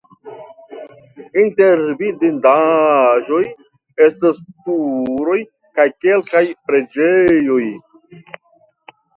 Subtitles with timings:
[1.41, 3.43] Inter vidindaĵoj
[4.07, 5.39] estas turoj
[5.79, 7.63] kaj kelkaj preĝejoj.